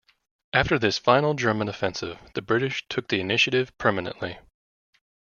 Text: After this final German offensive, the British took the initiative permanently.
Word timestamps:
After 0.51 0.79
this 0.79 0.97
final 0.97 1.35
German 1.35 1.67
offensive, 1.69 2.17
the 2.33 2.41
British 2.41 2.87
took 2.89 3.07
the 3.09 3.19
initiative 3.21 3.71
permanently. 3.77 4.39